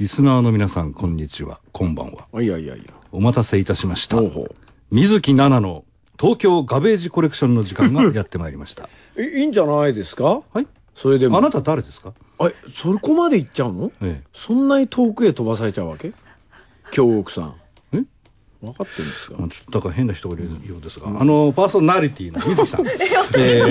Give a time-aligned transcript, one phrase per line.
[0.00, 1.60] リスナーの皆さんこんにちは。
[1.72, 2.26] こんばんは。
[2.42, 2.84] いやいやいや。
[3.12, 4.16] お待たせいたしました。
[4.16, 4.54] ほうほう。
[4.90, 5.84] 水木奈々の
[6.18, 8.88] 東京ガベージコレクションの時間が やってまいりました。
[9.14, 10.40] えいいんじゃないですか？
[10.54, 10.66] はい。
[10.94, 11.36] それでも。
[11.36, 12.14] あなた誰ですか？
[12.40, 13.92] えそこまで行っちゃうの？
[14.00, 14.26] ええ。
[14.32, 16.14] そんなに遠くへ飛ばされちゃうわけ？
[16.92, 17.54] 京極さん。
[17.56, 17.59] え
[18.62, 19.36] 分かってるんですか？
[19.38, 22.84] まあちょっとだから変な人がいるようですが、あのパーソナリティの水木さん。
[22.84, 22.96] パー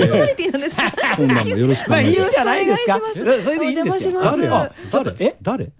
[0.08, 0.92] ソナリティなんですか？
[1.16, 2.32] 今晩もよろしくお願いします。
[2.32, 5.36] じゃないですかそれでいいんですよ誰よあちょっとえ？
[5.42, 5.70] 誰？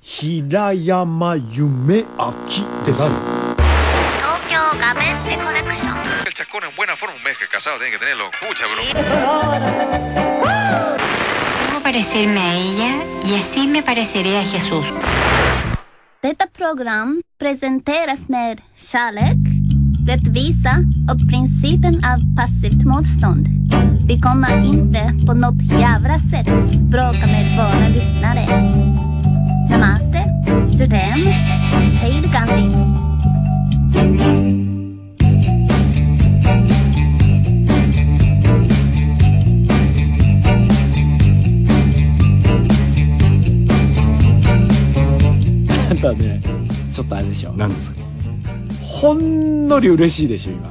[0.00, 2.34] 平山夢明
[2.84, 8.30] です誰東京ガベッセコレクション El chascón en buena forma, un mes que casado tiene que tenerlo.
[8.46, 9.98] Mucha broma.
[11.82, 14.84] Parecerme a ella y así me pareceré a Jesús.
[16.20, 19.38] Detta program presenteras med kärlek,
[20.08, 20.70] rättvisa
[21.10, 23.46] och principen av passivt motstånd.
[24.08, 26.46] Vi kommer inte på något jävla sätt
[26.90, 28.46] bråka med våra lyssnare.
[29.70, 30.24] Namaste,
[30.70, 31.26] Jodem,
[32.00, 34.57] hej då Gandhi.
[47.38, 47.52] しょ。
[47.52, 47.96] 何ですか？
[48.82, 50.68] ほんのり嬉しいでしょ今。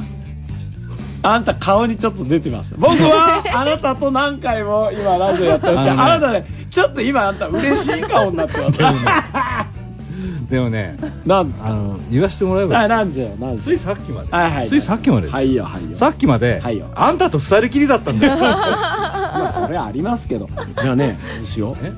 [1.24, 2.76] あんた顔にちょっと出てます。
[2.78, 8.80] 僕は あなたと何回も今ラジオやってますけどあなたねちょっと今あんた嬉しい顔になってます。
[10.50, 10.96] でもね
[11.26, 11.70] なんですか？
[11.70, 14.68] あの言わせてもらえばですねあなんですよなんですついさっきまで、はいはい。
[14.68, 15.98] ついさっきまでです、はいよはいよ。
[15.98, 16.86] さっきまで、はいよ。
[16.96, 18.38] あんたと二人きりだったんだよ。
[18.40, 20.48] まあそれはありますけど。
[20.82, 21.18] いやね。
[21.42, 21.76] ですよ。
[21.82, 21.92] え？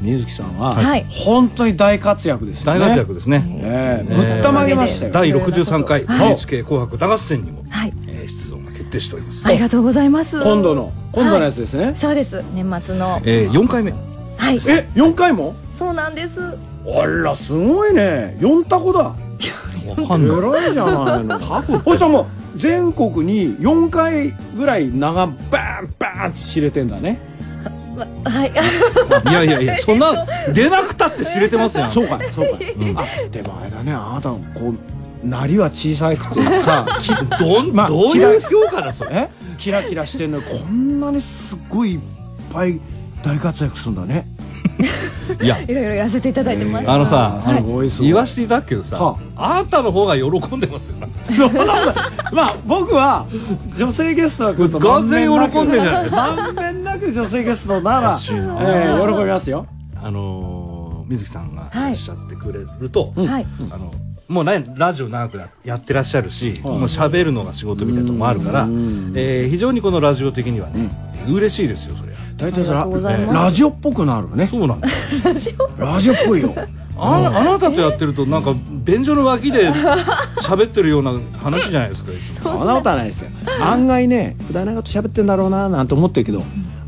[0.00, 1.06] 水木さんは、はい。
[1.08, 2.80] 本当に大活躍ですよね。
[2.80, 4.14] 大活躍ですね、ええ。
[4.14, 6.26] ぶったまげましたよ、第63回はい。
[6.28, 7.92] NHK 紅白歌合戦にも、はい。
[8.06, 10.40] えー出場が決定しております、ありがとうございます。
[10.42, 12.42] 今度の今度のやつですね、そうです。
[12.54, 13.20] 年末の。
[13.24, 13.92] えー、4回目。
[14.36, 14.56] はい。
[14.68, 15.54] え四4回も？
[15.78, 16.40] そうなんです。
[16.40, 18.36] あらすごいね。
[18.40, 19.14] 4タコだ。
[19.86, 20.38] わかんない。
[20.38, 21.40] 偉いじゃないの。
[21.84, 22.26] そしたらもう
[22.58, 27.18] 全国に4回ぐらい名がバーンバーンって知れてんだね
[28.24, 29.30] はい。
[29.30, 34.38] いやいやいや そんな出なくたって知れてますよそうかいそうかい、あでもあれだねあなたこ
[35.24, 39.10] うなりは小さくて さきどん、まあどういう評価だそれ？
[39.12, 39.28] え
[39.58, 42.00] キラキラしてんのにこんなにすごいいっ
[42.52, 42.80] ぱい
[43.22, 44.26] 大活躍するんだね
[45.42, 45.60] いや。
[45.66, 46.90] いろいろやらせていただいてます。
[46.90, 48.06] あのさ、すごいすごい。
[48.08, 49.62] 言わしていただくけどさ、はあ。
[49.62, 50.24] んたの方が喜
[50.56, 50.96] んでますよ。
[52.32, 53.26] まあ僕は
[53.76, 56.34] 女性ゲストが来ると完全に喜んでるじゃないですか。
[56.36, 59.66] まんべんなく女性ゲストなら、えー喜びますよ。
[60.02, 61.90] あのー、水木さんがはい。
[61.92, 63.46] おっしゃってくれると、はい。
[63.70, 63.92] あの
[64.28, 66.72] もうねラジオ長くやってらっしゃるし、はい。
[66.74, 69.12] もう喋るのが仕事みたいなとこもあるから、うん。
[69.16, 70.88] えー非常にこのラジオ的にはね、
[71.28, 72.09] 嬉しいですよそれ
[72.40, 74.46] 大体それラジオっぽくなるね。
[74.46, 74.88] そうなんだ。
[75.78, 76.42] ラジオっぽい。
[76.42, 76.54] よ。
[76.96, 79.72] ああなたとやってるとなんか便所の脇で
[80.42, 82.58] 喋ってるような話じゃないですかいつも。
[82.58, 83.30] そんなことはないですよ。
[83.60, 86.40] 案外ねくだらないこと喋ってんだろうななんて思ってるけど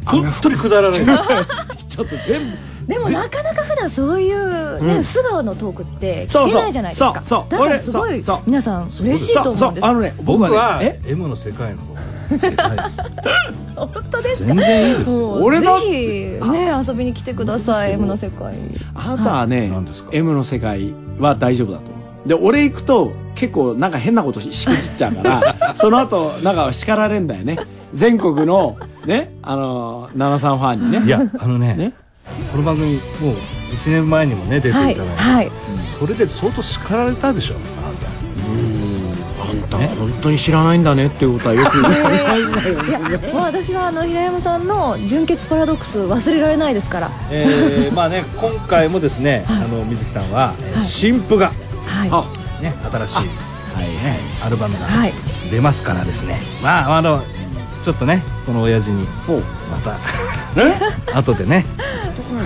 [0.04, 1.00] 案本外当にくだらない。
[1.88, 2.56] ちょっと全部。
[2.86, 8.90] でもなかなか普段そういうね、素顔のトークってそうそう聞けないじゃないですかそうそうだからすごい皆さん。
[9.00, 11.94] 嬉しいと思うんですそうそうあのね僕はねえ M の世界の方
[13.76, 14.54] 本当ですか？
[14.54, 15.32] 全然いいですよ。
[15.34, 15.86] 俺だぜ
[16.40, 18.54] ひね遊びに来てください M の世界。
[18.94, 21.90] あなたはね、何ですか？M の世界は大丈夫だと。
[21.90, 27.58] 思うで俺行くと結構なんか変なことししくじっちゃうから その後なんか叱られんだよね。
[27.92, 28.76] 全国の
[29.06, 31.02] ねあの奈々さんファンにね。
[31.04, 31.92] いやあのねね？
[32.52, 33.34] この番組もう
[33.74, 35.10] 1年前にもね出ていただいて、はい。
[35.16, 35.50] はい。
[35.82, 37.58] それで相当叱られたでしょあ
[37.90, 38.06] なた。
[38.48, 38.71] あん
[39.78, 42.68] た本当に知らないんだねっていうことはよく言われます。
[42.68, 42.98] よ いや
[43.32, 47.10] もう私はあの平山さんの純潔パラドックス忘れられないですから。
[47.30, 50.84] えー、まあね今回もですね、 あの水木さんは、えーはい。
[50.84, 51.52] 新譜が
[51.86, 52.08] はい。
[52.10, 52.24] あ。
[52.60, 53.26] ね新しいはい
[54.46, 55.12] アルバムがはい。
[55.50, 57.22] 出ますからですね、まああの
[57.84, 59.98] ちょっとねこの親父にほうまた
[61.18, 61.66] 後でね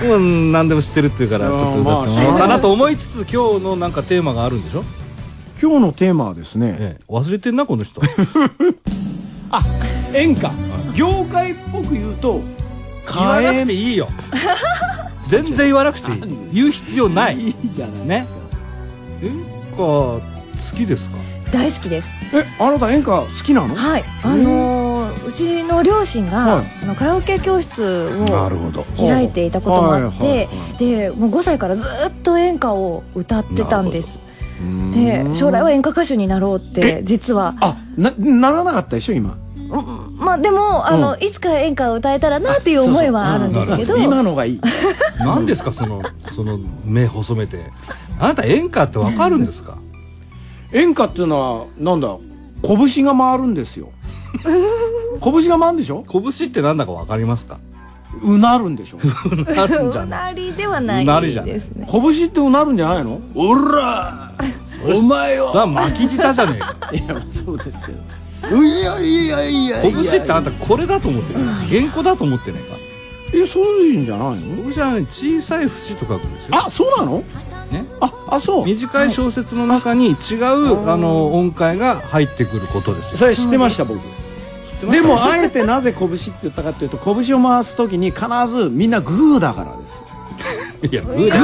[0.02, 4.84] うん何でも知ってるっていうからちょっと歌ってもらおうかなと思いつつ今日のなんかテーマがあるんでしょ、
[5.60, 8.00] 今日のテーマはですね、ええ、忘れてんなこの人。
[9.50, 9.62] あ
[10.14, 10.50] 演歌。
[10.94, 12.40] 業界っぽく言うと
[13.14, 14.08] 言わなくていいよ。
[15.28, 16.22] 全然言わなくていい。
[16.52, 17.38] 言う必要ない。
[17.40, 18.36] いいじゃないですか、
[19.22, 19.30] 演
[19.72, 20.20] 歌好
[20.76, 21.16] きですか？
[21.52, 22.08] 大好きです。
[22.34, 23.74] えあなた演歌好きなの？
[23.74, 24.04] はい。
[24.22, 25.26] あのー。
[25.26, 26.66] うちの両親が、はい。
[26.82, 34.20] あのカラオケ教室を開いていたこともあって、はいはいはいでもう5歳からずっと演歌を歌ってたんです
[34.94, 35.34] でうん。
[35.34, 37.54] 将来は演歌歌手になろうって実は。
[37.60, 39.36] あなならなかったでしょ今？
[39.68, 43.96] うんまあでもあの、いつか演歌を歌えたらなっていう思いはあるんですけど。
[43.96, 44.60] 今のがいい。
[45.18, 47.70] 何ですかそのその目細めて。
[48.18, 49.76] あなた演歌ってわかるんですか？
[50.72, 52.16] 演歌っていうのはなんだ？
[52.62, 53.88] 拳が回るんですよ。
[55.22, 56.04] 拳が回るんでしょ？
[56.10, 57.58] 拳ってなんだかわかりますか？
[58.22, 58.98] うなるんでしょ
[59.44, 61.52] なるんじゃうなりではなうないりじゃない。
[61.52, 63.20] ですね拳ってうなるんじゃないの？
[63.34, 64.32] おら
[64.94, 66.76] お前よさあ巻き舌じゃねえか。
[66.92, 67.98] いやまあそうですけど。
[68.56, 72.76] いやいやいや拳ってあんたこれだと思ってる原稿だと思ってねえか？
[73.34, 74.72] えそういうんじゃないの？
[74.72, 76.56] 拳はね小さい節と書くんですよ。
[76.56, 77.24] あそうなの？
[77.70, 77.84] ね。
[78.00, 78.64] ああそう。
[78.66, 83.16] 短い小説の中に違う、あの音階が入ってくることですよ。
[83.18, 84.00] それ知ってました僕
[84.80, 90.02] でもあえてなぜ拳って言ったかというと拳を回す時に必ずみんなグーだからです。
[90.82, 91.36] いやグーでグ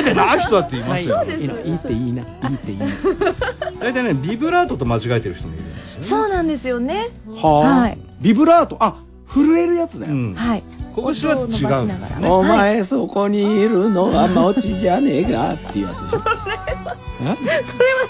[0.00, 2.86] ーでない人だって言いますよ、いいないいっていいないいっていいな。
[3.80, 6.06] 大体ねビブラートと間違えてる人もいるんですよね。
[6.06, 7.08] そうなんですよね。
[7.40, 7.98] ははい。
[8.20, 10.34] ビブラートあ震えるやつだよ、うん。
[10.34, 10.62] はい
[11.02, 12.28] 拳は違うんですよね。
[12.28, 17.36] お前そこにいるのは餅じゃねえかっていうやつでしょそれは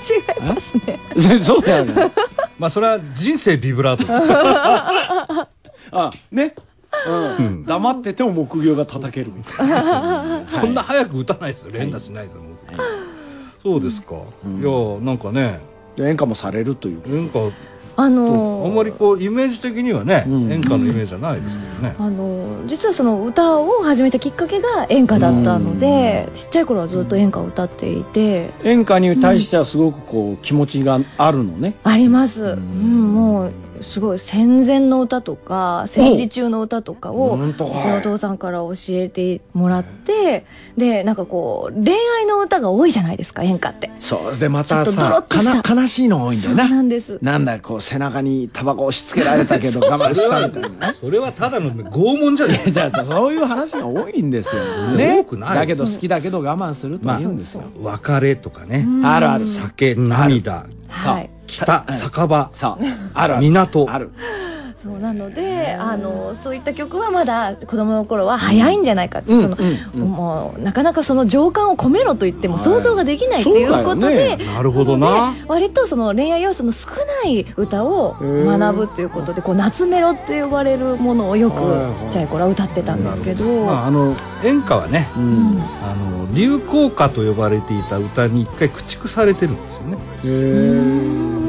[0.09, 1.01] 違いますね。
[1.17, 1.39] え？
[1.41, 2.13] そうだよね。
[2.59, 5.59] まあそれは人生ビブラートです。
[5.93, 6.55] あね。
[7.07, 7.65] うん、うん。
[7.67, 10.43] 黙ってても木魚が叩けるみたいな。
[10.49, 11.73] そんな早く打たないですよ。
[11.73, 12.43] 連打しないですよ、
[13.63, 14.19] そうですか、い
[14.63, 15.61] やなんかね。
[16.01, 17.55] 演歌もされるという演歌
[17.99, 20.53] あとのあんまりこうイメージ的にはね、うん。
[20.53, 28.51] 演歌のイメージじゃないですけどね、あの実はその歌を始めたきっかけが演歌だったのでちっちゃい頃はずっと演歌を歌っていて。
[28.63, 33.53] 演歌に対してはすごくこう気持ちがあるのね、あります、ううんんもう
[33.83, 37.55] すごい戦前の歌とか戦時中の歌とかをう。
[37.55, 40.45] ちのお父さんから教えてもらって
[40.77, 43.91] でなんかこう恋愛の歌が多いじゃないですか演歌って。
[43.99, 44.39] そう。
[44.39, 45.25] でまたさ
[45.69, 47.19] 悲しいのが多いんだそうよななんです。
[47.23, 54.63] なんだこう背中にタバコ押し付けられたけど 我慢したみたいなそれはただの拷問じゃないじゃあさそういう話が多いんですよ
[54.97, 59.45] 多くないだけど好きだけど我慢するとまあ言うんですよ、別れとかね、あるある。
[59.45, 60.67] 酒涙。
[60.89, 63.87] はい北酒場港。
[63.91, 64.13] ある
[64.83, 70.09] そうなのであのそういった曲はまだ子供の頃は早いんじゃないかって、うんそのうんうん。
[70.09, 72.65] もうなかなかその情感を込めろと言ってもはい。
[72.65, 75.35] 想像ができないっていうことで、よなるほどな。
[75.35, 76.89] で割とその恋愛要素の少
[77.25, 84.15] ない歌をへー学ぶっていうことでこう夏メロって呼ばれるものをよくはいはいちっちゃい頃は歌ってたんですけど、まあ、あの
[84.45, 89.97] 演歌はねあの流行歌と呼ばれていた歌に一回駆逐されてるんですよね。
[90.23, 91.48] で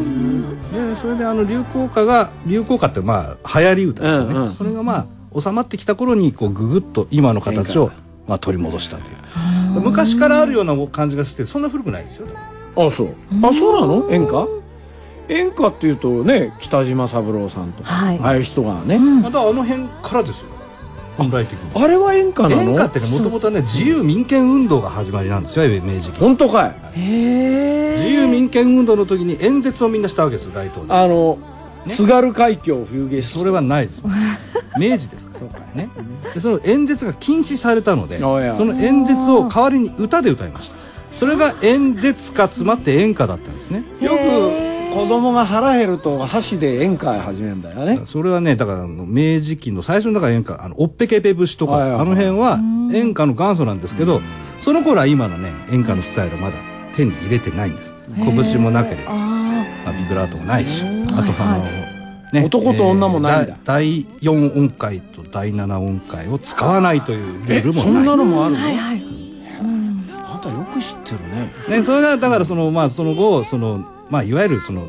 [1.01, 4.53] それであの流行歌が流行歌ってまあ流行り歌ですよね、うんうん。
[4.53, 7.91] それがまあ収まってきた頃にこうググッと今の形を
[8.27, 9.17] まあ取り戻したという。
[9.81, 12.27] 昔からあるような感じがしてそんな古くないですよ
[12.75, 13.15] あそう。
[13.43, 14.09] あそうなの？
[14.11, 14.47] 演歌？
[15.29, 18.19] 演歌っていうとね北島三郎さんとか、はい。
[18.19, 19.21] ああいう人がね、うん。
[19.21, 20.58] またあの辺からですよ本来的に
[21.75, 22.61] あれは演歌なの？
[22.61, 26.99] 演歌ってねもともとね自由民権運動が始まりなんですよ明治期本当かい。
[26.99, 31.37] へえ自由民権運動の時に演説をみんなしたわけです街頭であの、
[31.85, 31.93] ね。
[31.95, 34.01] 津軽海峡冬景色それはないです。
[34.79, 35.27] 明治です。
[35.27, 35.39] か
[35.75, 35.89] らね。
[36.33, 40.75] でその演説が禁止されたのでその演説を代わりに歌で歌いました。
[41.11, 43.83] それが演説歌詰まって演歌だったんですね。
[43.99, 48.01] よく子供が腹減ると箸で演歌始めるんだよね。
[48.07, 52.01] それはねだからあの明治期の最初のだから演歌あのおっぺけぺ節とか、はいはいはい。
[52.01, 52.59] あの辺は
[52.93, 54.21] 演歌の元祖なんですけど、
[54.59, 56.57] その頃は今のね演歌のスタイルをまだ
[56.95, 57.93] 手に入れてないんです。
[58.17, 61.03] 拳もなければ、あまあ、ビブラートもないしん。
[61.13, 61.89] あとあの、はい
[62.33, 63.53] ね男と女もないんだ。
[63.53, 70.05] えー第4音階と第7音階を使わないというルールもそんなのもあるの、あはいはい、うん。
[70.11, 71.53] あんたよく知ってるね。
[71.67, 74.85] ね、それがだからそのまあその後そのまあいわゆるその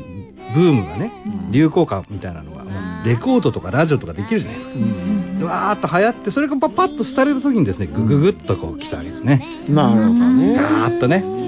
[0.53, 1.11] ブームがね
[1.51, 4.75] 流行歌みたいなのが、まあレコードとかラジオとかできるじゃないですか。
[4.75, 9.63] でわーっと流行ってそれがパッパッと廃れる時にですねグググッとこう来たわけですね。
[9.67, 10.55] なるほどね。
[10.55, 11.41] ガーッとね。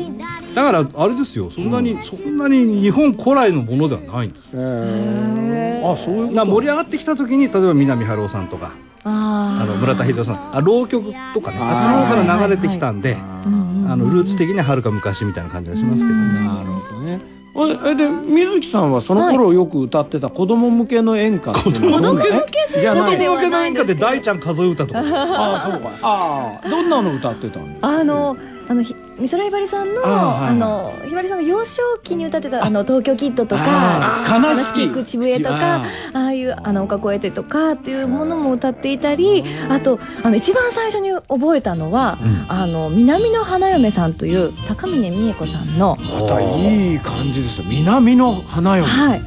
[0.56, 1.50] だからあれですよ。
[1.50, 4.50] そんなに、そんなに日本古来のものではないんです。
[4.54, 6.36] えー、あそういうこと。
[6.36, 16.34] な盛り上がってきた時に例えば南春夫さんとかああの村田秀夫さんあ浪曲とかねあっちの方から流れてきたんで、あのルーツ的にははるか昔みたいな感じがしますけどね。
[16.34, 17.20] なるほどね
[17.56, 22.46] ええで水木さんはその頃よく歌ってた子供向けの演歌っていうのはどんな子供向
[22.76, 22.82] え？
[22.82, 23.18] じゃない。
[23.18, 25.00] 子供向けの演歌って大ちゃん数え歌とか。
[25.02, 25.92] ああそうか。
[26.02, 27.88] ああどんなの歌ってたんですか？
[27.88, 28.36] あの
[28.68, 42.44] あのひ美空ひばりさんのあのひばりさんが幼少期に歌ってたあの東京キッドとか悲しき口笛とかああいうあの岡越えてとかっていうものも歌っていたりあとあの一番最初に覚えたのは、うん。
[42.50, 48.88] あの南の花嫁さんという高峰美恵子さんのまたいい感じですよ南の花嫁。
[48.88, 49.22] はい。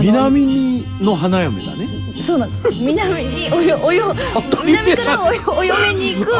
[0.00, 1.88] 南にの花嫁だね。
[2.20, 2.80] そうなんです。
[2.80, 4.14] 南におよおよ
[4.64, 6.32] 南からおよお嫁に行く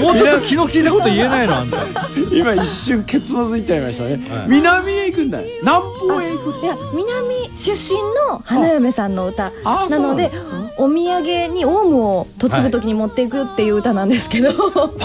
[0.00, 1.86] もうちょっと気の利いたこと言えないのあんた。
[2.32, 4.48] 今一瞬ケツまずいちゃいましたね、はい。
[4.48, 5.48] 南へ行くんだよ。
[5.62, 8.00] 南方へ行くいや南出身
[8.30, 10.30] の花嫁さんの歌あなので
[10.78, 14.52] お土産にオウムを嫁ぐ時に持っていくっていう歌なんですけど、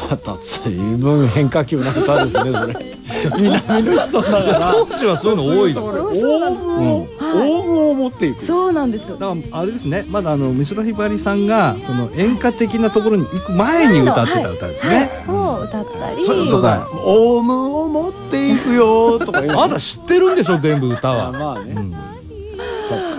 [0.10, 2.98] また随分変化球な歌ですねそれ。
[3.38, 4.74] 南の人だから。
[4.90, 6.12] 当時はそういうの多いですオよ。
[6.14, 8.46] そうなんですウムを、はいオウムを持っていく。
[8.46, 10.06] そうなんですだからあれですね。
[10.10, 18.62] まだあの美空ひばりさんがその演歌的なところに行く前に歌ってた歌ですね、を歌ったりそうそうだオウムを持ってい。
[18.62, 21.96] くよとか言うあんた知ってるんでしょ全部歌あは、まあね、うん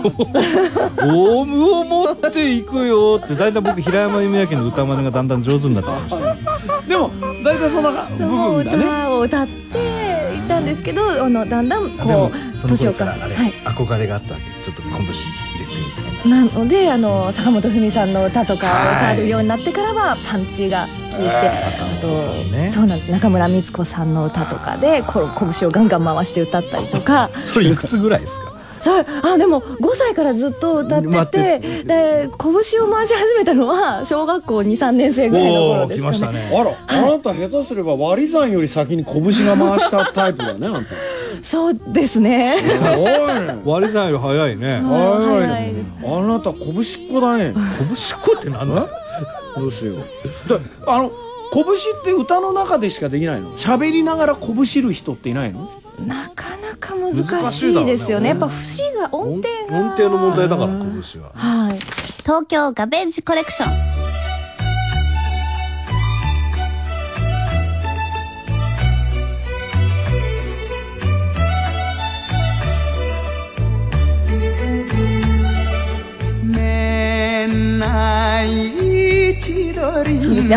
[1.05, 6.35] オウムを持っていくよって大体僕平山由美明の歌真似がだんだん上手になってきました。
[6.35, 6.39] ね
[6.89, 7.11] でも
[7.45, 8.79] 大体そんな部の分だね。
[8.85, 13.53] 歌を歌っていたんですけどあのだんだんこうその年を頃からあれ、重ねはい。
[13.75, 15.15] 憧れがあったわけちょっと拳入れて
[15.81, 15.91] み
[16.23, 16.37] たいな。
[16.37, 22.09] なのであの坂本文さんの歌とかを歌えるようになってからはパンチが効いて、あと
[22.69, 23.11] そうなんです。
[23.11, 27.31] 中村光子さんの歌とかでこう拳をガンガン回して歌ったりとか。
[27.45, 28.52] それいくつぐらいですか？
[28.83, 31.27] それあでも5歳からずっと歌ってて
[31.61, 31.83] て。
[31.85, 36.13] で拳を回し始めたのは小学校23年生ぐらいの頃ですかね。
[36.13, 36.51] 来ましたね。
[36.55, 40.91] あら、あなた下手すれば割り算より先に拳が回したタイプだね あんた。
[41.43, 42.55] そうですね。
[42.61, 43.09] すごい
[43.41, 43.59] ね。
[43.65, 44.73] 割り算より早いね。
[44.75, 45.75] はい早い
[46.05, 47.55] あなた拳っ子だね。
[47.55, 48.87] 拳っこってなんだ？
[49.57, 49.97] どうしよう。
[50.49, 51.11] だあの
[51.53, 53.53] 拳って歌の中でしかできないの？
[53.57, 55.69] 喋りながら拳る人っていないの？
[56.07, 58.31] なかなか難しいですよね。
[58.31, 59.79] やっぱ節が音程が。
[59.79, 60.69] 音程の問題だから
[61.13, 61.31] 拳は。
[61.35, 61.79] はい。
[62.23, 63.92] 東京ガベージコレクション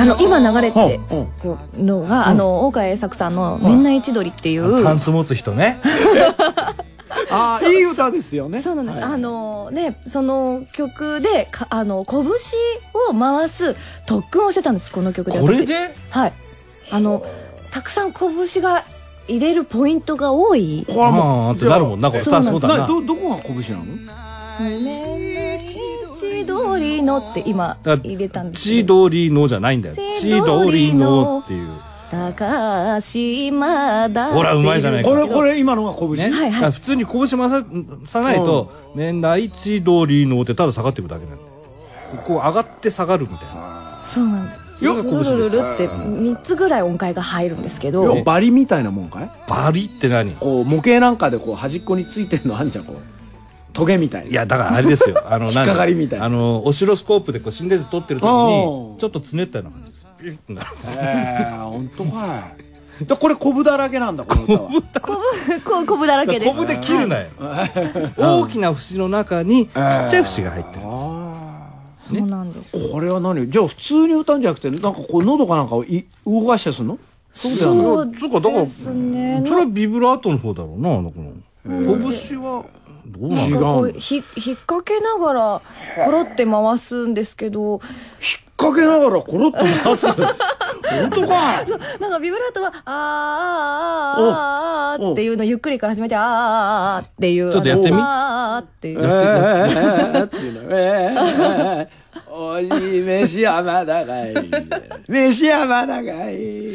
[0.03, 1.19] ねあの今流れてうん。
[1.19, 1.25] うん。
[1.41, 5.77] こうのが、あの大川栄作さんの「みんな一鳥」っていう、タンス持つ人ね。
[7.31, 8.61] ああいい歌ですよね。
[8.61, 9.13] そうなんです、はい。
[9.13, 13.75] あのねその曲でかあの拳を回す
[14.05, 15.39] 特訓をしてたんですこの曲で。
[15.39, 15.95] 私これで？
[16.09, 16.33] はい。
[16.91, 17.23] あの
[17.71, 18.83] たくさん拳が
[19.27, 20.85] 入れるポイントが多い。
[20.87, 22.23] これはもあーってなるもんなこれ。
[22.23, 22.51] そうなんです。
[22.51, 22.77] そうだな。
[22.81, 23.85] などどこが拳なの
[24.59, 25.14] 「ね
[26.45, 29.95] 千鳥の」って今入れたんです千けど鳥のじゃないんだよ。
[29.95, 31.69] 千千鳥鳥ののっていう。
[32.11, 35.09] 高島だほらうまいじゃないか。
[35.09, 36.31] これこれ今のが拳？
[36.31, 36.71] ね、はいはい。
[36.71, 37.65] 普通に拳回さ
[38.05, 41.49] さないと「年代千鳥の」ってただ下がっていくだけなんだよ。
[42.23, 44.05] こう上がって下がるみたいな。
[44.07, 45.31] そうなんですそれが拳です。
[45.31, 48.23] ルルルルって3つぐらい音階が入るんですけど。
[48.23, 49.29] バリみたいなもんかい？
[49.49, 50.35] バリって何？
[50.35, 52.95] こう模型なんかでこう端っこについてんのあんじゃんこう
[53.75, 54.29] トゲみたいな。
[54.31, 55.21] いやだからあれですよ。
[55.29, 56.25] あの 引っかかりみたいな。
[56.25, 58.97] あのオシロスコープでこう心電図取ってる時あにー。
[58.97, 60.05] ちょっとつねったような感じです。
[60.17, 60.67] ピュッてなる
[60.97, 62.39] ええ本当か
[62.99, 63.03] い。
[63.03, 64.59] でこれコブだらけなんだこの歌は。
[64.69, 66.51] こぶ こうこぶだらけです。
[66.51, 67.25] コブで切るなよ。
[68.17, 71.67] 大きな節の中にちっちゃい節が入ってるあ
[71.97, 72.75] そうなんです。
[72.77, 73.49] ーこれは何？
[73.49, 76.97] じゃあ普通に歌うんじゃなくてなんかこう喉かなんかをい動かしてすんの？
[77.33, 79.43] そうそうそうかだからですね。
[79.45, 81.33] それはビブラートの方だろうなあのこの
[81.65, 82.63] 拳は
[83.05, 85.61] どうななんのかこうひ引っ掛けながら
[86.05, 87.73] コロって回すんですけど。
[87.73, 87.81] 引っ
[88.57, 90.07] 掛けながらコロッと回す？
[90.07, 91.65] 本当かい？
[91.99, 97.51] なんかビブラートは「あーあーあーあー」っていうのゆっくりから始めて「あーあーあー」っていう。
[97.51, 97.97] ちょっとやってみ？
[97.99, 98.05] あー
[98.57, 98.99] あーっていう。
[99.01, 104.33] えーっていうのえーおい飯山だがい。
[105.07, 106.69] 飯山だがい。
[106.69, 106.73] っ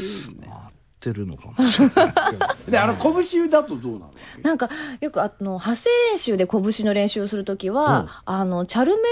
[1.01, 2.13] てるのかもしれない
[2.71, 4.11] であの拳だとどうなの？
[4.43, 4.69] なんか
[5.01, 9.03] よくあの発声練習で拳の練習をするときは、あのチャルメ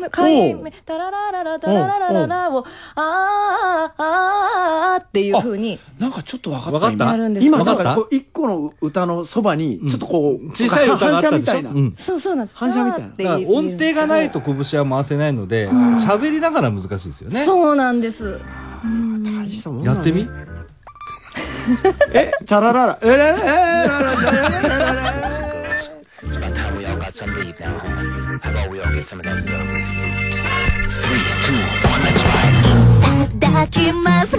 [0.00, 6.72] ラの回目「タララララタラララララ」を「あーあーあー」っていうふうになんかちょっと分かった。
[6.72, 7.04] わかった。
[7.06, 11.52] やるんです今なんかこう一個の歌のそばにちょっとこう、小さい歌があったでしょ？
[11.52, 11.94] 反射みたいな、うん。
[11.98, 12.56] そうそうなんです。
[12.56, 13.48] 反射みたいな。
[13.48, 14.56] 音程がないと拳
[14.88, 17.44] は回せないので喋りながら難しいですよね。
[17.44, 18.38] そうなんです。
[19.24, 20.28] 大したもんやってみ？
[22.12, 24.22] えチャラララえららえららえ
[24.62, 25.18] らら
[26.20, 27.88] It's about time we all got some leave now, huh?
[28.42, 30.34] How about we all get some of that lovely fruit?
[30.90, 31.54] Three, two,
[31.88, 33.36] one, let's ride.
[33.36, 34.36] いただきます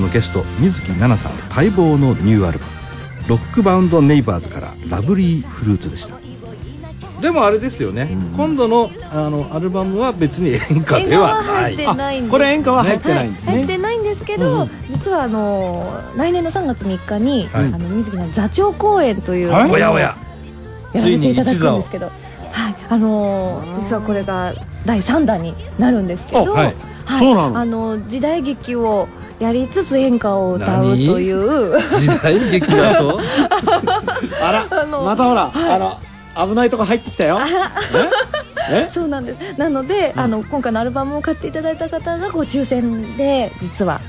[0.00, 2.72] のゲスト水木奈々さん待望のニューアルバム
[3.28, 6.16] 「ロックバウンドネイバーズ」から「ラブリーフルーツ」でした。
[7.20, 11.42] でもあれですよね、今度のあのアルバムは別に演歌では
[11.96, 12.22] ない。
[12.24, 17.64] これ演歌は入ってないんですはい、入っねてないんですけど、うん実はあの来年の3月3日に、はい。
[17.64, 19.70] あの水木の座長公演という、はい。
[19.70, 20.14] おやおや。
[20.92, 22.10] やらせていただくんですけど、は
[22.70, 24.52] い、あのー実はこれが
[24.84, 26.74] 第3弾になるんですけど、あはい。
[27.06, 27.18] はい。
[27.18, 27.58] そうなの。
[27.58, 31.78] あの時代劇をやりつつ演歌を歌うという。
[31.98, 33.20] 時代劇だと？
[34.42, 35.98] あらまたほらあの
[36.48, 37.38] 危ないとこ入ってきたよ。
[38.70, 38.86] え？
[38.88, 38.90] え？
[38.92, 39.58] そうなんです。
[39.58, 44.00] なので、あの今回のアルバムを買っていただいた方がこう抽選で実は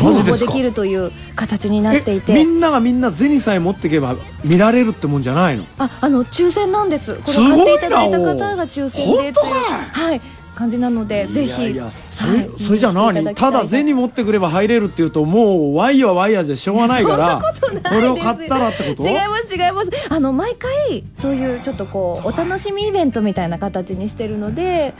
[0.00, 2.34] 応募できるという形になっていて。
[2.34, 5.64] みんながみんな銭さえ持っていけば見られるってもんじゃないの？
[5.78, 7.14] あ、あの抽選なんです。
[7.24, 9.52] これ買っていただいた方が抽選でという。
[9.92, 10.20] はい
[10.54, 19.08] 感じなのでぜひそはいれそれじゃ何ただ銭持ってくれば入れるっていうともうワイヤーワイヤーじゃしょうがないから これを買ったらってこと？
[19.08, 19.90] 違います違います。
[20.08, 24.94] あの毎回そういうちょっとこうお楽しみイベントみたいな形にしてるので、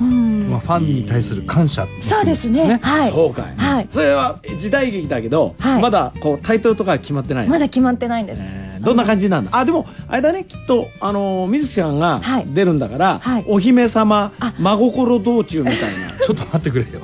[0.00, 2.78] うん、まあファンに対する感謝っていそうですね。
[2.82, 3.10] はい。
[3.10, 3.44] そうかい。
[3.56, 3.88] はい。
[3.90, 5.82] それは時代劇だけどはい。
[5.82, 7.50] まだこうタイトルとかは決まってないの？
[7.50, 8.42] まだ決まってないんです。
[8.44, 9.50] えーどんな感じなんだ？
[9.52, 12.46] あでもあれだねきっとあのー水木さんがはい。
[12.48, 13.44] 出るんだから、はい。
[13.46, 14.52] お姫様あ。
[14.58, 15.76] 真心道中みたい
[16.26, 17.00] ちょっと待ってくれよ。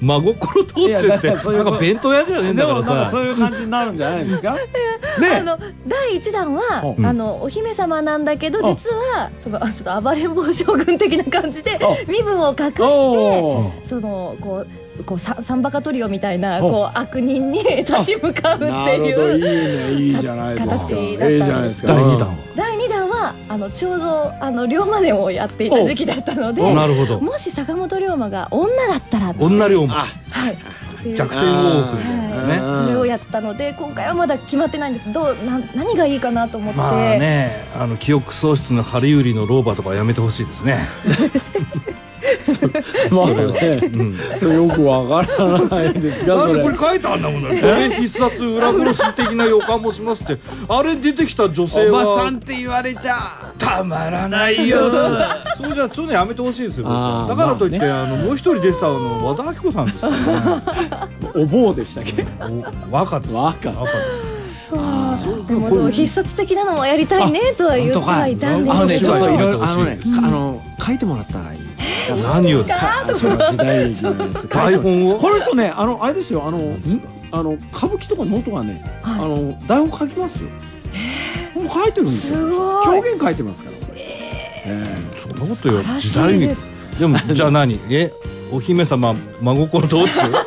[0.00, 4.56] 真心道中ってだからそういうなんか弁当屋じゃねえんでだからさそういう感じになるんじゃないですか？
[5.16, 7.06] あねの第一弾は、うん。
[7.06, 14.66] あのお姫様なんだけどあ実はそのあちょっと暴れん坊将軍的な感じであ身分を隠してそのこう
[15.04, 20.72] こうササンバカトリオみたいなおこう悪人に 立ち向かうってなるほどいいいうねいいじゃないですか。
[20.78, 21.30] 形だったんですけど。
[21.30, 21.94] いいじゃないですか。
[21.94, 22.34] 第二弾は？
[22.56, 27.20] 第2弾はあのちょうどあの龍馬伝をやっていた時期だったのでおなるほど。
[27.20, 30.00] もし坂本龍馬が女だったら女龍馬。
[30.00, 30.56] あはい。
[31.14, 35.12] 逆転大奥みたいなねはい、それをやったので今回はまだ決まってないんです。
[35.12, 40.88] どうな何がいいかなと思って、まあねあの記憶喪失のハリウリの老婆とかはやめてほしいですね
[43.10, 43.80] まあそれはね。
[44.42, 44.68] うん。
[44.68, 46.62] よくわからないですかそれ。
[46.62, 50.38] これ書いてあんだもんだこれ必殺裏殺し的な予感もしますって。
[50.68, 54.90] あれ出てきた女性おはばさんって言われちゃたまらないよ。
[55.56, 56.84] それじゃあそういうのやめてほしいですよ。
[57.28, 60.12] だからといって、まあのもう一人出てたの和田アキ子さんですね。
[61.34, 62.26] お坊でしたっけ？
[62.90, 63.34] お和歌です。
[63.34, 63.96] 和歌和歌です。
[64.72, 65.46] あー。
[65.46, 71.60] でもそう必殺的なのもやりたいねとは言ってはいたんですあのねけどちょっといろいろ欲しいあのねあの書いてもらったらいい
[72.14, 75.18] 何をさその時代劇のやつ台本を？
[75.18, 79.28] この人ねあのあれですよあのんあの歌舞伎とかノートがねあはい。
[79.28, 80.48] の台本書きますよ。
[81.54, 82.80] もう書いてるんですよ。
[82.82, 83.76] 表現書いてますから。
[83.96, 86.54] えそんなことよ時代劇。
[86.98, 87.78] でも じゃあ何？
[87.90, 88.12] え
[88.52, 90.44] お姫様真心道中いや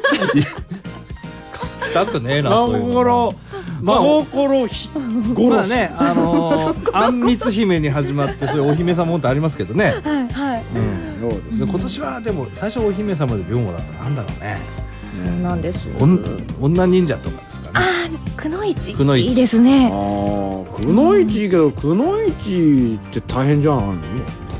[1.83, 2.93] 書きたくねええなそういうの。
[2.93, 3.37] 真心
[3.81, 4.89] 真心ひ
[5.49, 10.18] まあねあのー、あんみつ姫に始まってそういうお姫様ってありますけどね、はい
[11.59, 14.57] で今年はでも最初お姫様で龍馬だったらなんだろうね。
[15.11, 15.89] そうなんです。
[15.99, 16.23] おん
[16.61, 17.71] 女忍者とかですかね。
[17.75, 18.93] あくのいち。
[18.93, 19.27] くのいち。
[19.29, 19.87] いいですあね。
[19.87, 23.99] あくのいちいいけどくのいちって大変じゃないの？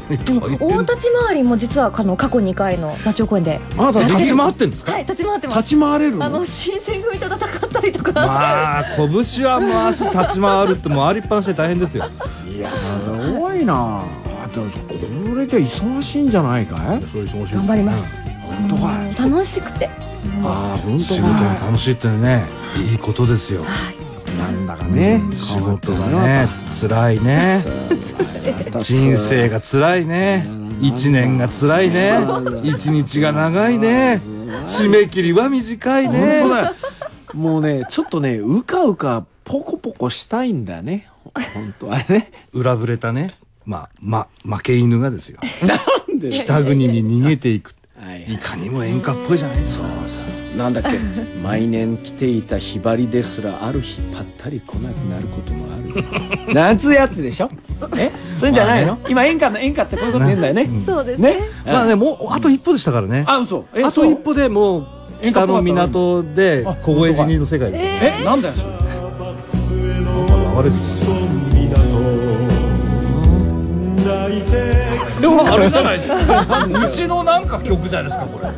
[0.09, 3.59] 大立ち回りも実はあの過去2回の座長公演で。
[3.77, 5.57] あなた立ち回ってんですか、はい立ち回ってます。
[5.59, 6.17] 立ち回れる？
[6.17, 12.05] のあの新選組と戦ったりとか、まあ拳は回し立ち回るってもう回りっぱなしで大変ですよ。
[12.51, 14.03] いやすごいな。
[14.03, 14.61] あで
[15.55, 17.01] もこれじゃ忙しいんじゃないかい？
[17.01, 18.15] そ忙しい頑張ります。
[18.41, 19.09] 本当かい。
[19.09, 19.89] うん楽しくて。
[20.43, 22.45] ああ本当仕事が楽しいってね
[22.91, 23.63] いいことですよ。
[24.37, 25.21] なんだかね。
[25.33, 26.47] 仕事がね
[26.81, 27.59] 辛いね。
[28.81, 30.45] 人生が辛いね。
[30.81, 32.17] 一年が辛いね。
[32.63, 34.21] 一日が長いね。
[34.67, 36.39] 締め切りは短いね。
[36.41, 36.75] 本当だよ。
[37.33, 41.07] もうねちょっとねうかうかポコポコしたいんだよね。
[41.33, 41.43] 本
[41.79, 42.31] 当はね。
[42.53, 43.35] 裏ぶれたね
[43.69, 44.27] まあま
[44.57, 45.37] 負け犬がですよ。
[45.61, 45.75] な
[46.15, 47.75] んで北国に逃げていく。
[47.95, 48.37] はいい。
[48.39, 49.87] かにも演歌っぽいじゃないですか。
[50.57, 50.89] なんだっけ。
[51.43, 56.53] 毎年来ていたひばりですらある日ぱったり来なくなることもある。
[56.55, 57.49] なんつうやつでしょ？
[57.95, 58.09] え？
[58.35, 60.67] そういうんじゃないの、今演歌の演歌ってこういうこと言うんだよね。
[60.83, 61.35] そうですね。
[61.35, 61.39] ね？
[61.67, 63.23] まあねもうあと一歩でしたからね。
[63.27, 63.65] あ嘘。
[63.75, 64.87] えあと一歩でもう
[65.21, 68.25] 北の港であ凍え死にの世界ですよえ？
[68.25, 68.69] なんだよそれ。
[70.61, 70.81] 流れてき
[75.21, 76.65] でもあれじゃないですか。
[76.65, 78.49] うちのなんか曲じゃないですかこれ。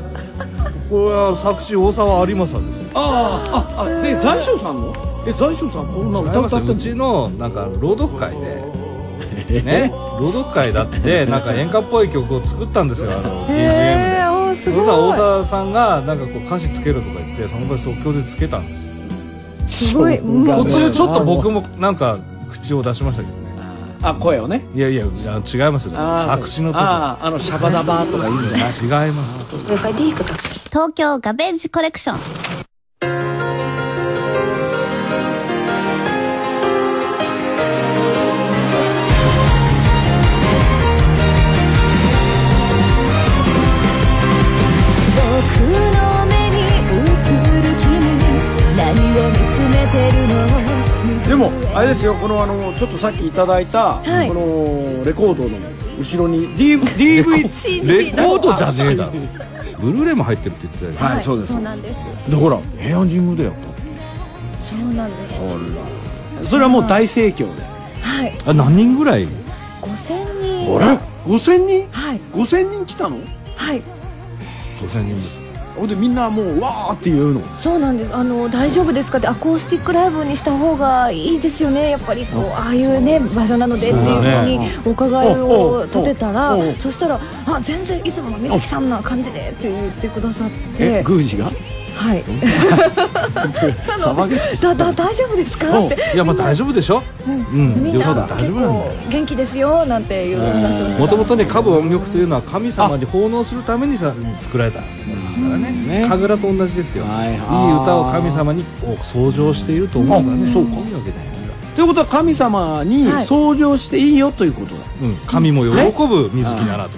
[0.89, 2.89] これは作詞大沢有正ですよ。
[2.95, 3.43] あ
[3.77, 4.93] あああで残暑さんの？
[5.25, 8.31] え残暑さんこんな歌歌ってうちのなんか朗読会
[9.47, 14.55] でね朗読会だってなんか演歌っぽい曲を作ったんですよあの BGM で。
[14.55, 18.91] すそれから大ごい沢さんがなんかこう歌詞つけるとか言ってその場で即興でつけたんですよ。
[19.67, 20.17] すごい。
[20.19, 23.50] 途中ちょっと僕もなんか口を出しましたけどね
[24.03, 24.63] あ声をね。
[24.75, 25.11] いやいや違い
[25.71, 26.83] ますよ作詞のとこ。
[26.83, 28.71] あああのシャバダバとか言うんじゃない。
[29.07, 30.69] 違います。
[30.69, 32.60] 東京ガベージコレクション
[51.93, 52.13] ですよ。
[52.15, 54.27] このあのちょっとさっきいただいた、はい。
[54.29, 55.57] このレコードの
[55.99, 56.81] 後ろに DV
[57.31, 59.11] DVD レコードじゃねえだろ。
[59.79, 60.97] ブルーレイも入ってるって言ってたよね。
[60.97, 61.53] はいそうです。
[61.53, 61.97] そうなんです。
[61.97, 63.59] だから平安神宮でやった
[64.63, 65.33] そうなんです。
[65.39, 65.45] ほ
[66.39, 66.45] ら。
[66.45, 67.63] それはもう大盛況で。
[68.01, 68.33] はい。
[68.45, 69.27] あ何人ぐらい
[69.81, 70.77] ？5000人。
[70.77, 71.87] あれ？5000人？
[71.91, 72.19] はい。
[72.31, 73.17] 5000人来たの？
[73.55, 73.81] はい。
[74.79, 75.40] 5000人です
[75.75, 77.41] ほんでみんなもうわーって言うの。
[77.55, 78.15] そうなんです。
[78.15, 81.89] あの大丈夫ですかってアコースティックライブにした方がいいですよね。
[81.91, 90.53] やっぱりこうああいうね場所なのでっていうふうにお伺いを立てたらそしたら「あ全然いつもの水木さんな感じで」って言ってくださって。
[90.79, 91.49] え宮司が？
[92.01, 92.23] はい。
[94.61, 95.85] だだ大丈夫ですか？
[95.85, 97.03] っていやまあ大丈夫でしょ？
[97.27, 97.83] うん。
[97.83, 97.97] みん。
[97.97, 98.27] なそうだ。
[98.27, 105.71] 大結丈夫なんだ構元気ですよなんていう話をしてたもともとね歌舞音曲というのは神様に奉納するためにさ作られたものですからね。
[106.01, 106.05] ね。
[106.09, 107.13] 神楽と同じですよ、はい。
[107.13, 107.37] はいい、い
[107.83, 108.65] 歌を神様に
[109.03, 110.49] 創上していると思うからね。
[110.49, 110.71] あそうか。
[110.71, 113.25] いいわけじゃないですか、ということは神様にはい。
[113.25, 116.89] 創上していいよということだ、うん、神も喜ぶ水木ならと、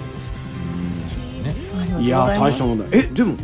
[1.80, 2.84] ありいや大したもんだ。
[2.90, 3.34] えでも、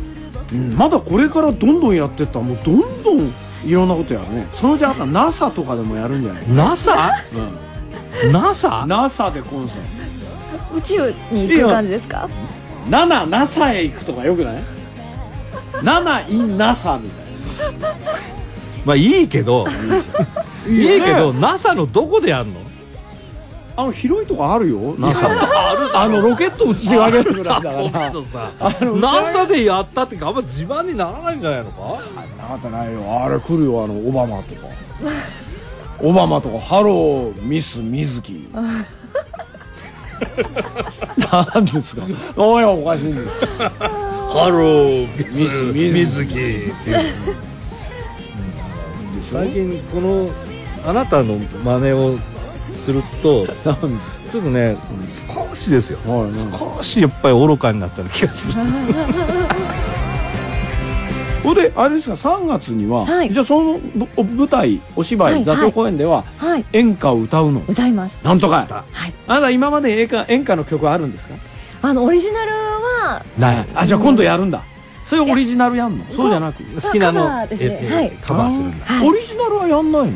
[0.51, 0.73] うん。
[0.75, 3.31] まだこれからどんどんやってったらもうどんどん
[3.65, 4.47] いろんなことやるね。
[4.53, 6.93] そのうちあったら NASA とかでもやるんじゃない？NASA?NASA?
[8.25, 8.31] うん。
[8.31, 8.85] NASA?
[8.87, 12.27] NASA でコンサー宇宙に行く感じですか？
[12.89, 14.63] ト 7NASA へ行くとかよくない
[15.73, 17.25] ?7 in NASA みたい
[18.85, 19.67] まあいいけど。
[20.67, 22.59] いいけど NASA のどこでやんの？
[22.59, 22.70] な
[23.81, 25.27] あの広いとこあるよ NASA
[25.95, 28.05] あのロケット打ち上げるぐらいだから
[28.59, 31.79] あの NASA でやったってあんま自慢にならないんじゃないのか？
[32.37, 33.01] なかったないよ。
[33.23, 34.67] あれ来るよあのオバマとか。
[35.99, 36.59] オバマとか。
[36.59, 38.61] ハローミス水木な
[41.59, 42.03] んですか？
[42.37, 43.29] おいおかしいんです。
[43.47, 46.71] ハローミミス水木っていう
[49.29, 50.29] 最近この
[50.87, 52.17] あなたの真似を
[52.73, 53.87] するとちょっと
[54.49, 54.75] ね
[55.49, 55.99] 少しですよ。
[56.05, 56.31] はい
[56.77, 58.53] 少しやっぱり愚かになったような気がする。
[61.43, 63.33] ほんであれですか3月には、はい。
[63.33, 63.79] じゃあその
[64.23, 66.65] 舞台お芝居、はい座長公演でははい。
[66.71, 67.63] 演歌を歌うの？
[67.67, 68.23] 歌います。
[68.23, 68.57] なんとか。
[68.57, 69.13] はい。
[69.27, 71.33] あなた今まで演歌演歌の曲あるんですか？
[71.81, 74.63] あのオリジナルはないあじゃあ今度やるんだ。
[75.03, 76.05] それオリジナルやんの？
[76.11, 76.63] そうじゃなく。
[76.63, 77.79] 好きなのカバーですね。
[77.81, 78.11] ええはい。
[78.21, 78.85] カバーするんだ。
[78.85, 79.07] はい。
[79.09, 80.11] オリジナルはやんないの？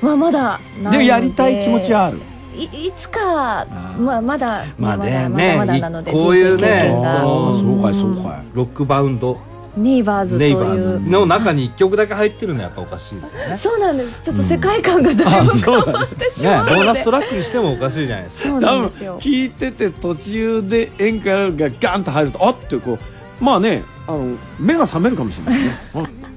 [0.00, 0.96] まあまだないので。
[0.98, 2.20] もやりたい気持ちはある。
[2.56, 4.00] いいつかー。
[4.00, 8.42] まあまだまあまだねまだまだなのでこういうねそうかいそうか。
[8.42, 9.38] いロックバウンド。
[9.76, 10.90] ネイバーズとネイバーズ。
[10.90, 13.56] いうの中に一曲だけ入ってるのはやっぱおかしいですよね。
[13.58, 14.22] そうなんです。
[14.22, 16.74] ちょっと世界観がだいぶ変わってしねまうので。
[16.74, 18.48] ボーナストラックにしてもおかしいじゃないですか。
[18.48, 19.20] そうなんですよ。
[19.20, 22.98] 聞いてて途中で演歌がガンと入るとあってこ
[23.40, 25.70] うまあねあの目が覚めるかもしれないね。
[25.94, 26.02] あ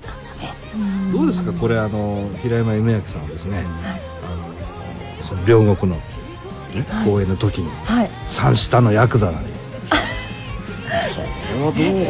[1.12, 1.52] どうですか？
[1.54, 3.66] これあの平山夢明さんはですね、
[4.24, 6.00] あのその両国の
[7.06, 9.52] 公演の時にはい三下のヤクザなのに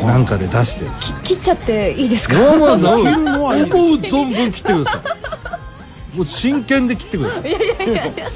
[0.05, 0.17] な。
[0.17, 0.85] んかで出して。
[1.23, 2.35] 切っちゃっていいですか？
[2.35, 5.01] まあまあ切るのは存分切ってくださ
[6.13, 6.17] い。
[6.17, 7.53] もう真剣で切ってください。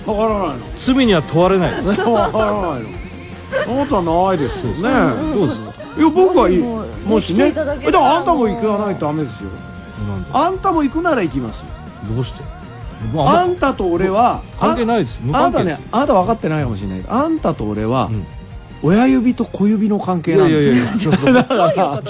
[0.08, 1.72] わからない罪には問われない。
[1.84, 2.90] のわからないの。
[3.68, 4.82] あなたないですよね。
[5.36, 5.74] どうですか？
[5.98, 6.58] いや僕はいい。
[6.60, 7.38] もしももしね。
[7.38, 9.50] 来ていただけえたらだからあんたも行かないとダメですよ
[10.34, 11.66] あんたも行くなら行きますよ。
[12.16, 12.44] どうして？
[13.18, 15.20] あんたと俺は関係ないです。
[15.22, 17.06] 無あんたねあなた分かってないかもしれない。
[17.08, 18.26] あんたと俺は、うん。
[18.84, 20.76] 親指と小指の関係いなんですよ。
[20.76, 21.20] やいやいやちょっと。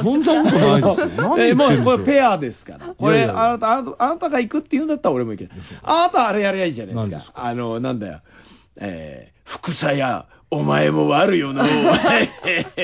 [0.04, 1.08] そんなことないですよ。
[1.30, 1.84] 何えもんう。
[1.84, 2.94] これペアですから。
[2.98, 5.50] これあなたあなたあなたが行くって言うんだったら俺も行け
[5.84, 7.34] あなたあれやりゃいいじゃないですか。
[7.36, 8.20] あのなんだよ。
[8.78, 12.25] えー、福さやお前も悪よなお前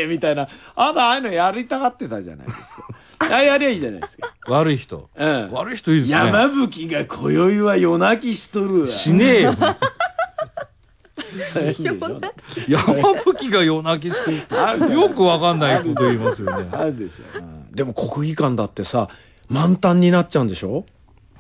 [0.07, 0.47] みたいな。
[0.75, 2.87] あなたああいうのやりたがってたじゃないですか。
[3.19, 4.33] あれやりゃいいじゃないですか。
[4.47, 5.09] 悪い人。
[5.15, 5.51] うん。
[5.51, 6.17] 悪い人いいですね。
[6.17, 8.87] 山吹が今宵は夜泣きしとるわ。
[8.87, 9.55] しねえよ。
[11.37, 11.97] そうでしょ。
[12.67, 14.93] 山吹が夜泣きしてるって。
[14.93, 16.67] よくわかんないこと言いますよね。
[16.71, 17.23] あるでしょ、
[17.73, 19.07] でも国技館だってさ
[19.47, 20.85] 満タンになっちゃうんでしょ？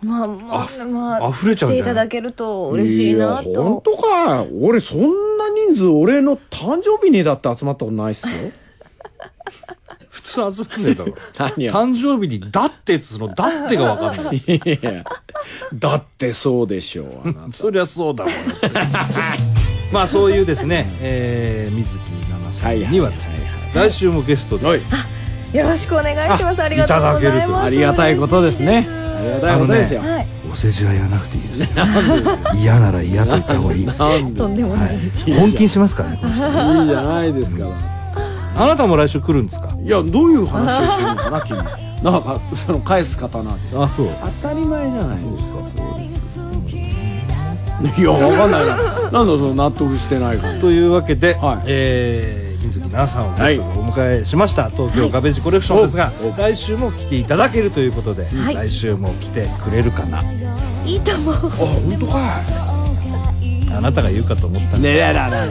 [0.01, 8.33] まあまあまあ溢れちゃうていただけると嬉しいなや本と当か俺そんな人数俺の誕生日にだって集まったことないっすよ。
[10.09, 11.13] 普通集めねえだろ。
[11.33, 14.37] 誕生日に「だって」っつうの「だって」がわかんない。
[14.43, 15.03] いや
[15.73, 18.33] だってそうでしょうそりゃそうだろう
[19.93, 21.97] まあそういうですね、えー、水木
[22.29, 23.35] 奈々さんにはですね、
[23.73, 24.81] 来週もゲストで、はい。
[25.53, 26.61] よろしくお願いします。
[26.61, 27.65] あありがとうございます。
[27.65, 30.27] ありがたいことですねありがたいことですよ、はい。
[30.51, 31.67] お世辞は言わなくていいですよ。
[32.59, 33.97] 嫌なら嫌と言った方がいいです、
[34.37, 34.97] とんでもない。
[35.27, 36.81] い、本気にしますからねこの人。
[36.81, 37.71] いいじゃないですから。
[38.63, 39.69] あなたも来週来るんですか？
[39.83, 41.57] いやどういう話をするのかな君。
[41.57, 44.07] なんかその返す方なんてあそう。
[44.41, 46.07] 当たり前じゃないですかそうで
[47.95, 48.75] すいやわかんないな。
[48.75, 50.47] なんだその納得してないか。
[50.47, 51.59] らというわけで、はい。
[51.67, 52.40] えー
[52.91, 56.11] ナさんをお迎えしました、はい、東京ガベージコレクションですが、は
[56.49, 60.21] い、来週も来ていただけるということで、はい、来週も来てくれるかな、
[60.85, 61.33] いいと思う。
[61.35, 62.41] あ本当か
[63.73, 65.49] あなたが言うかと思ったねえだね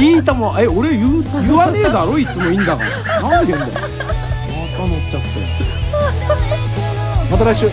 [0.00, 0.58] いいとも。
[0.58, 2.18] え俺言う言わねえだろ？
[2.18, 3.20] いつもいいんだから。
[3.20, 5.28] なんで言うんだよまた乗っちゃって。
[7.30, 7.70] また来週。